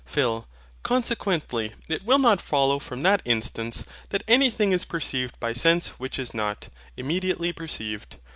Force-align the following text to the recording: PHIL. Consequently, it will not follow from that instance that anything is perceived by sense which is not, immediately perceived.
PHIL. 0.07 0.47
Consequently, 0.81 1.73
it 1.87 2.03
will 2.03 2.17
not 2.17 2.41
follow 2.41 2.79
from 2.79 3.03
that 3.03 3.21
instance 3.23 3.85
that 4.09 4.23
anything 4.27 4.71
is 4.71 4.83
perceived 4.83 5.39
by 5.39 5.53
sense 5.53 5.89
which 5.99 6.17
is 6.17 6.33
not, 6.33 6.69
immediately 6.97 7.53
perceived. 7.53 8.15